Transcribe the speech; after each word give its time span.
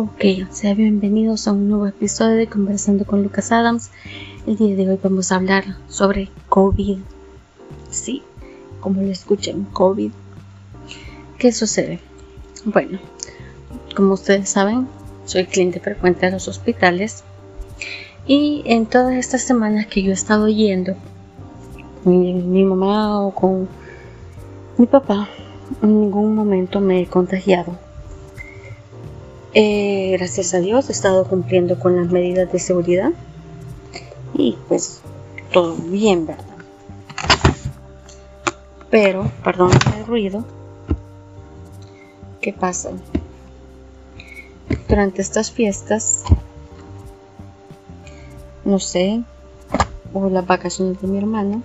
Ok, 0.00 0.46
sean 0.52 0.76
bienvenidos 0.76 1.48
a 1.48 1.52
un 1.52 1.68
nuevo 1.68 1.84
episodio 1.88 2.36
de 2.36 2.46
Conversando 2.46 3.04
con 3.04 3.24
Lucas 3.24 3.50
Adams. 3.50 3.90
El 4.46 4.56
día 4.56 4.76
de 4.76 4.88
hoy 4.88 4.98
vamos 5.02 5.32
a 5.32 5.34
hablar 5.34 5.64
sobre 5.88 6.28
COVID. 6.48 6.98
Sí, 7.90 8.22
como 8.78 9.02
lo 9.02 9.10
escuchan, 9.10 9.64
COVID. 9.72 10.12
¿Qué 11.36 11.50
sucede? 11.50 11.98
Bueno, 12.64 13.00
como 13.96 14.14
ustedes 14.14 14.48
saben, 14.48 14.86
soy 15.24 15.46
cliente 15.46 15.80
frecuente 15.80 16.26
de 16.26 16.30
los 16.30 16.46
hospitales 16.46 17.24
y 18.24 18.62
en 18.66 18.86
todas 18.86 19.14
estas 19.14 19.42
semanas 19.42 19.88
que 19.88 20.04
yo 20.04 20.10
he 20.10 20.14
estado 20.14 20.46
yendo, 20.46 20.94
mi 22.04 22.62
mamá 22.62 23.20
o 23.20 23.34
con 23.34 23.68
mi 24.76 24.86
papá, 24.86 25.28
en 25.82 26.02
ningún 26.02 26.36
momento 26.36 26.78
me 26.78 27.00
he 27.00 27.06
contagiado 27.08 27.87
eh, 29.60 30.12
gracias 30.12 30.54
a 30.54 30.60
Dios 30.60 30.88
he 30.88 30.92
estado 30.92 31.24
cumpliendo 31.26 31.80
con 31.80 31.96
las 31.96 32.12
medidas 32.12 32.52
de 32.52 32.60
seguridad. 32.60 33.10
Y 34.32 34.56
pues 34.68 35.00
todo 35.52 35.74
bien, 35.74 36.26
¿verdad? 36.26 36.44
Pero, 38.88 39.28
perdón 39.42 39.72
el 39.96 40.06
ruido, 40.06 40.44
¿qué 42.40 42.52
pasa? 42.52 42.92
Durante 44.88 45.22
estas 45.22 45.50
fiestas, 45.50 46.22
no 48.64 48.78
sé, 48.78 49.24
hubo 50.14 50.30
las 50.30 50.46
vacaciones 50.46 51.02
de 51.02 51.08
mi 51.08 51.18
hermano, 51.18 51.62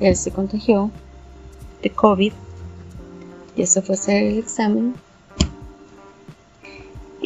él 0.00 0.16
se 0.16 0.30
contagió 0.30 0.90
de 1.82 1.90
COVID, 1.90 2.32
y 3.54 3.66
se 3.66 3.82
fue 3.82 3.96
hacer 3.96 4.22
el 4.22 4.38
examen 4.38 4.94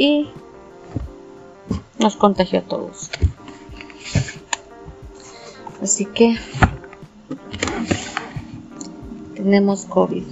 y 0.00 0.30
nos 1.98 2.16
contagió 2.16 2.60
a 2.60 2.62
todos. 2.62 3.10
Así 5.82 6.06
que 6.06 6.38
tenemos 9.34 9.84
COVID. 9.84 10.24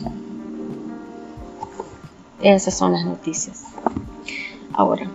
Esas 2.40 2.78
son 2.78 2.94
las 2.94 3.04
noticias. 3.04 3.64
Ahora, 4.72 5.10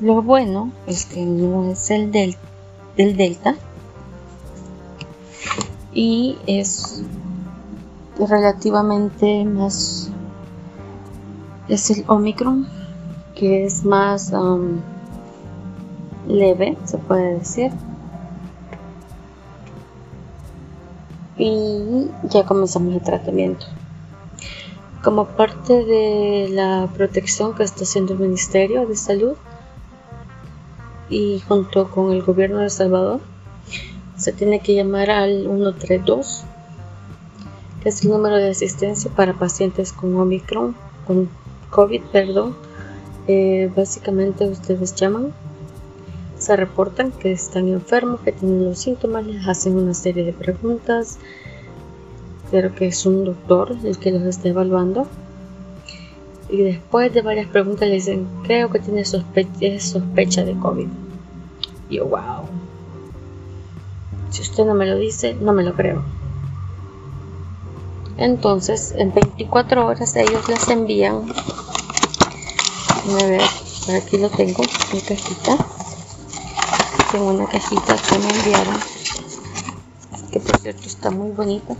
lo 0.00 0.22
bueno 0.22 0.72
es 0.86 1.04
que 1.04 1.26
no 1.26 1.70
es 1.70 1.90
el 1.90 2.10
del, 2.10 2.36
del 2.96 3.18
Delta 3.18 3.54
y 5.92 6.38
es 6.46 7.02
relativamente 8.18 9.44
más 9.44 10.10
es 11.68 11.90
el 11.90 12.04
Omicron, 12.06 12.66
que 13.34 13.64
es 13.64 13.84
más 13.84 14.32
um, 14.32 14.80
leve, 16.26 16.76
se 16.84 16.98
puede 16.98 17.38
decir. 17.38 17.70
Y 21.36 22.08
ya 22.24 22.44
comenzamos 22.44 22.94
el 22.94 23.02
tratamiento. 23.02 23.66
Como 25.04 25.26
parte 25.26 25.84
de 25.84 26.48
la 26.50 26.88
protección 26.96 27.54
que 27.54 27.62
está 27.62 27.84
haciendo 27.84 28.14
el 28.14 28.18
Ministerio 28.18 28.86
de 28.86 28.96
Salud 28.96 29.36
y 31.08 31.40
junto 31.46 31.90
con 31.90 32.12
el 32.12 32.22
gobierno 32.22 32.58
de 32.58 32.64
El 32.64 32.70
Salvador, 32.70 33.20
se 34.16 34.32
tiene 34.32 34.60
que 34.60 34.74
llamar 34.74 35.10
al 35.10 35.42
132, 35.42 36.44
que 37.82 37.88
es 37.90 38.04
el 38.04 38.10
número 38.10 38.36
de 38.36 38.50
asistencia 38.50 39.10
para 39.14 39.34
pacientes 39.34 39.92
con 39.92 40.16
Omicron, 40.16 40.74
con 41.06 41.28
COVID, 41.70 42.02
perdón, 42.12 42.56
eh, 43.26 43.70
básicamente 43.74 44.48
ustedes 44.48 44.94
llaman, 44.94 45.32
se 46.38 46.56
reportan 46.56 47.10
que 47.12 47.32
están 47.32 47.68
enfermos, 47.68 48.20
que 48.20 48.32
tienen 48.32 48.64
los 48.64 48.78
síntomas, 48.78 49.26
les 49.26 49.46
hacen 49.46 49.76
una 49.76 49.92
serie 49.92 50.24
de 50.24 50.32
preguntas, 50.32 51.18
pero 52.50 52.74
que 52.74 52.86
es 52.86 53.04
un 53.04 53.24
doctor 53.24 53.76
el 53.84 53.98
que 53.98 54.12
los 54.12 54.22
está 54.22 54.48
evaluando. 54.48 55.06
Y 56.48 56.62
después 56.62 57.12
de 57.12 57.20
varias 57.20 57.48
preguntas 57.48 57.88
le 57.88 57.96
dicen, 57.96 58.26
creo 58.44 58.70
que 58.70 58.78
tiene 58.78 59.04
sospecha 59.04 60.44
de 60.44 60.58
COVID. 60.58 60.88
Yo, 61.90 62.06
wow. 62.06 62.46
Si 64.30 64.42
usted 64.42 64.64
no 64.64 64.74
me 64.74 64.86
lo 64.86 64.96
dice, 64.96 65.34
no 65.34 65.52
me 65.52 65.64
lo 65.64 65.74
creo. 65.74 66.02
Entonces, 68.18 68.94
en 68.96 69.14
24 69.14 69.86
horas 69.86 70.16
ellos 70.16 70.48
les 70.48 70.68
envían, 70.68 71.22
a 73.08 73.24
ver, 73.26 73.40
aquí 73.96 74.18
lo 74.18 74.28
tengo, 74.28 74.64
mi 74.92 75.00
cajita. 75.00 75.56
Tengo 77.12 77.30
una 77.30 77.46
cajita 77.46 77.96
que 77.96 78.18
me 78.18 78.28
enviaron, 78.28 78.76
que 80.32 80.40
por 80.40 80.58
cierto 80.58 80.82
está 80.82 81.10
muy 81.10 81.30
bonita. 81.30 81.76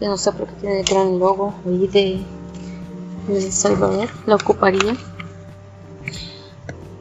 Ya 0.00 0.08
no 0.08 0.16
sé 0.16 0.30
por 0.30 0.46
qué 0.46 0.54
tiene 0.60 0.80
el 0.80 0.86
gran 0.86 1.18
logo 1.18 1.54
ahí 1.66 1.88
de, 1.88 2.22
El 3.28 3.52
Salvador, 3.52 4.08
la 4.26 4.36
ocuparía. 4.36 4.96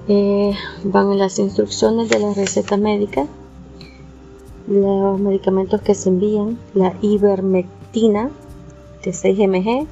Eh, 0.07 0.55
van 0.83 1.15
las 1.19 1.37
instrucciones 1.37 2.09
de 2.09 2.17
la 2.17 2.33
receta 2.33 2.75
médica, 2.75 3.27
los 4.67 5.19
medicamentos 5.19 5.79
que 5.81 5.93
se 5.93 6.09
envían, 6.09 6.57
la 6.73 6.95
ivermectina, 7.01 8.31
de 9.03 9.13
6 9.13 9.39
mg 9.47 9.87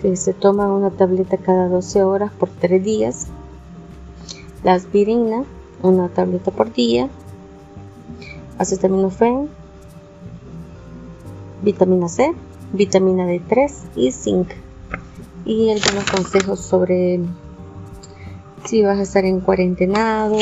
que 0.00 0.16
se 0.16 0.32
toma 0.32 0.72
una 0.72 0.90
tableta 0.90 1.36
cada 1.36 1.68
12 1.68 2.02
horas 2.02 2.32
por 2.32 2.48
3 2.48 2.82
días. 2.82 3.26
La 4.64 4.74
aspirina, 4.74 5.44
una 5.82 6.08
tableta 6.08 6.50
por 6.50 6.72
día. 6.72 7.08
Acetaminofén, 8.58 9.48
vitamina 11.62 12.08
C, 12.08 12.32
vitamina 12.72 13.26
D3 13.26 13.72
y 13.96 14.12
zinc. 14.12 14.48
Y 15.44 15.70
algunos 15.70 16.08
consejos 16.10 16.60
sobre 16.60 17.20
si 18.64 18.82
vas 18.82 18.98
a 18.98 19.02
estar 19.02 19.24
en 19.24 19.40
cuarentenado, 19.40 20.38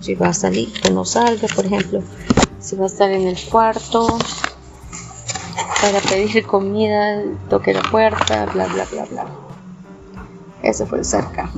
si 0.00 0.14
vas 0.14 0.38
a 0.38 0.40
salir, 0.42 0.72
que 0.72 0.90
no 0.90 1.04
salga, 1.04 1.46
por 1.54 1.66
ejemplo, 1.66 2.02
si 2.58 2.74
vas 2.76 2.90
a 2.90 2.94
estar 2.94 3.10
en 3.12 3.28
el 3.28 3.38
cuarto, 3.50 4.06
para 5.84 6.00
pedir 6.00 6.46
comida, 6.46 7.22
toque 7.50 7.74
la 7.74 7.82
puerta, 7.82 8.46
bla, 8.46 8.66
bla, 8.68 8.86
bla, 8.86 9.04
bla. 9.04 9.26
Eso 10.62 10.86
fue 10.86 11.04
cerca. 11.04 11.50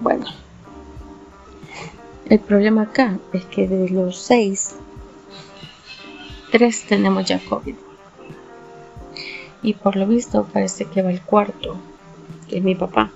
Bueno, 0.00 0.24
el 2.24 2.40
problema 2.40 2.84
acá 2.84 3.18
es 3.34 3.44
que 3.44 3.68
de 3.68 3.90
los 3.90 4.18
seis, 4.18 4.76
tres 6.52 6.86
tenemos 6.86 7.26
ya 7.26 7.38
COVID. 7.38 7.74
Y 9.62 9.74
por 9.74 9.96
lo 9.96 10.06
visto 10.06 10.46
parece 10.50 10.86
que 10.86 11.02
va 11.02 11.10
el 11.10 11.20
cuarto, 11.20 11.76
que 12.48 12.58
es 12.58 12.64
mi 12.64 12.74
papá. 12.74 13.10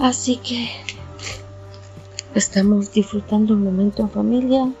Así 0.00 0.38
que 0.38 0.68
estamos 2.34 2.92
disfrutando 2.92 3.54
un 3.54 3.62
momento 3.62 4.02
en 4.02 4.10
familia 4.10 4.72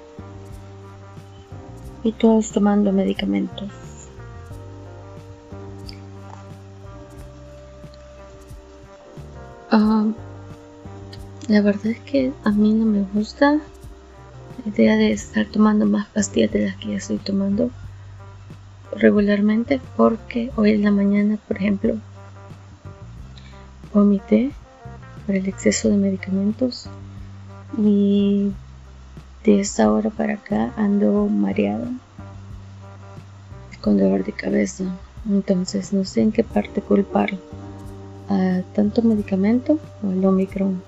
y 2.02 2.12
todos 2.12 2.52
tomando 2.52 2.92
medicamentos. 2.92 3.68
Ah, 9.70 10.06
la 11.48 11.60
verdad 11.60 11.86
es 11.86 12.00
que 12.00 12.32
a 12.44 12.50
mí 12.50 12.72
no 12.72 12.86
me 12.86 13.02
gusta 13.12 13.52
la 14.64 14.72
idea 14.72 14.96
de 14.96 15.12
estar 15.12 15.46
tomando 15.46 15.86
más 15.86 16.06
pastillas 16.08 16.52
de 16.52 16.66
las 16.66 16.76
que 16.76 16.88
ya 16.88 16.96
estoy 16.96 17.18
tomando 17.18 17.70
regularmente 18.96 19.80
porque 19.96 20.50
hoy 20.56 20.72
en 20.72 20.84
la 20.84 20.90
mañana, 20.90 21.38
por 21.46 21.58
ejemplo, 21.58 21.96
vomité 23.92 24.50
por 25.26 25.34
el 25.34 25.46
exceso 25.46 25.90
de 25.90 25.96
medicamentos 25.96 26.88
y 27.76 28.50
de 29.44 29.60
esta 29.60 29.90
hora 29.92 30.10
para 30.10 30.34
acá 30.34 30.72
ando 30.76 31.26
mareada 31.26 31.88
con 33.80 33.96
dolor 33.96 34.24
de 34.24 34.32
cabeza. 34.32 34.84
Entonces 35.28 35.92
no 35.92 36.04
sé 36.04 36.22
en 36.22 36.32
qué 36.32 36.44
parte 36.44 36.80
culpar 36.80 37.30
a 38.28 38.60
tanto 38.74 39.02
medicamento 39.02 39.78
o 40.02 40.10
al 40.10 40.24
Omicron. 40.24 40.82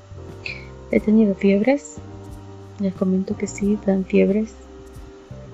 He 0.90 1.00
tenido 1.00 1.34
fiebres. 1.34 1.96
Les 2.78 2.94
comento 2.94 3.36
que 3.36 3.46
sí, 3.46 3.78
dan 3.86 4.04
fiebres. 4.04 4.52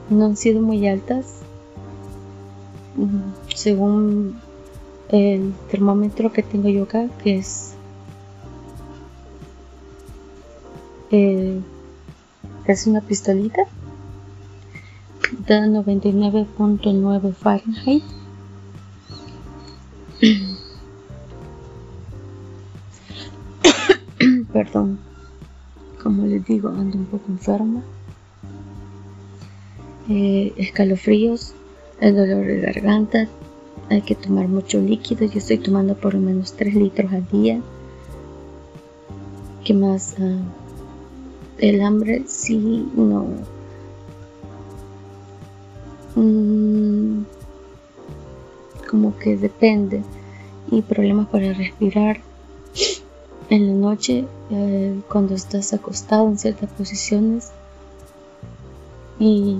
No 0.08 0.24
han 0.26 0.36
sido 0.36 0.62
muy 0.62 0.86
altas. 0.86 1.40
Según 3.54 4.40
el 5.08 5.52
termómetro 5.70 6.32
que 6.32 6.42
tengo 6.42 6.68
yo 6.68 6.84
acá, 6.84 7.08
que 7.22 7.36
es 7.36 7.74
el 11.10 11.62
es 12.66 12.86
una 12.86 13.00
pistolita 13.00 13.62
da 15.46 15.66
99.9 15.66 17.32
Fahrenheit 17.34 18.04
Perdón, 24.52 24.98
como 26.02 26.24
les 26.26 26.44
digo, 26.46 26.68
ando 26.70 26.96
un 26.96 27.04
poco 27.04 27.24
enferma. 27.28 27.82
Eh, 30.08 30.54
escalofríos, 30.56 31.52
el 32.00 32.16
dolor 32.16 32.46
de 32.46 32.60
garganta, 32.60 33.28
hay 33.90 34.00
que 34.02 34.14
tomar 34.14 34.48
mucho 34.48 34.80
líquido. 34.80 35.26
Yo 35.26 35.38
estoy 35.38 35.58
tomando 35.58 35.94
por 35.94 36.14
lo 36.14 36.20
menos 36.20 36.54
3 36.54 36.74
litros 36.74 37.12
al 37.12 37.28
día. 37.28 37.60
¿Qué 39.64 39.74
más? 39.74 40.14
Ah, 40.18 40.38
el 41.58 41.80
hambre, 41.80 42.24
sí, 42.26 42.88
no. 42.94 43.26
Mm, 46.14 47.24
como 48.88 49.16
que 49.18 49.36
depende. 49.36 50.02
Y 50.70 50.82
problemas 50.82 51.28
para 51.28 51.52
respirar. 51.52 52.20
En 53.48 53.68
la 53.68 53.74
noche, 53.74 54.24
eh, 54.50 55.00
cuando 55.08 55.34
estás 55.34 55.72
acostado 55.72 56.26
en 56.28 56.38
ciertas 56.38 56.70
posiciones. 56.70 57.50
Y 59.18 59.56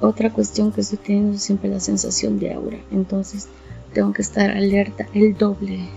otra 0.00 0.32
cuestión 0.32 0.72
que 0.72 0.82
estoy 0.82 0.98
teniendo 0.98 1.38
siempre 1.38 1.70
la 1.70 1.80
sensación 1.80 2.38
de 2.38 2.52
aura. 2.52 2.78
Entonces, 2.90 3.48
tengo 3.92 4.12
que 4.12 4.22
estar 4.22 4.50
alerta 4.50 5.08
el 5.14 5.36
doble. 5.36 5.88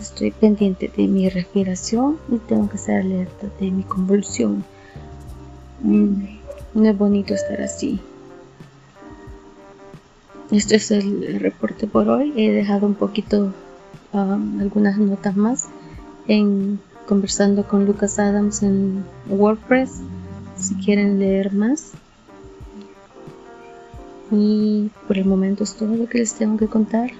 Estoy 0.00 0.30
pendiente 0.30 0.90
de 0.94 1.08
mi 1.08 1.28
respiración 1.28 2.18
y 2.30 2.38
tengo 2.38 2.68
que 2.68 2.76
estar 2.76 3.00
alerta 3.00 3.48
de 3.60 3.70
mi 3.70 3.82
convulsión. 3.82 4.64
Mm, 5.82 6.24
no 6.74 6.88
es 6.88 6.96
bonito 6.98 7.34
estar 7.34 7.60
así. 7.60 8.00
Este 10.50 10.76
es 10.76 10.90
el 10.90 11.40
reporte 11.40 11.86
por 11.86 12.08
hoy. 12.08 12.32
He 12.36 12.50
dejado 12.50 12.86
un 12.86 12.94
poquito 12.94 13.52
um, 14.12 14.60
algunas 14.60 14.98
notas 14.98 15.36
más 15.36 15.68
en 16.26 16.80
conversando 17.06 17.66
con 17.66 17.86
Lucas 17.86 18.18
Adams 18.18 18.62
en 18.62 19.04
WordPress 19.28 20.00
si 20.56 20.74
quieren 20.76 21.18
leer 21.18 21.52
más. 21.52 21.92
Y 24.30 24.90
por 25.06 25.16
el 25.18 25.24
momento 25.24 25.64
es 25.64 25.74
todo 25.74 25.94
lo 25.96 26.06
que 26.06 26.18
les 26.18 26.34
tengo 26.34 26.56
que 26.56 26.66
contar. 26.66 27.10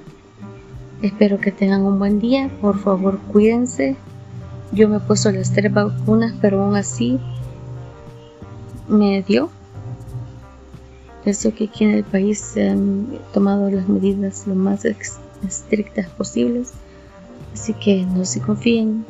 Espero 1.02 1.38
que 1.38 1.52
tengan 1.52 1.82
un 1.82 1.98
buen 1.98 2.18
día. 2.18 2.50
Por 2.60 2.78
favor, 2.78 3.18
cuídense. 3.32 3.96
Yo 4.72 4.88
me 4.88 4.96
he 4.96 5.00
puesto 5.00 5.30
las 5.30 5.52
tres 5.52 5.72
vacunas, 5.72 6.34
pero 6.40 6.62
aún 6.62 6.74
así 6.74 7.20
me 8.88 9.22
dio. 9.22 9.50
Eso 11.24 11.54
que 11.54 11.64
aquí 11.64 11.84
en 11.84 11.90
el 11.90 12.04
país 12.04 12.38
se 12.38 12.70
han 12.70 13.18
tomado 13.32 13.70
las 13.70 13.88
medidas 13.88 14.46
lo 14.46 14.54
más 14.54 14.84
estrictas 14.84 16.08
posibles. 16.10 16.72
Así 17.54 17.74
que 17.74 18.04
no 18.04 18.24
se 18.24 18.40
confíen, 18.40 19.04